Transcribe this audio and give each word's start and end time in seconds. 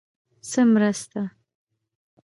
_څه 0.49 0.61
مرسته؟ 0.73 1.21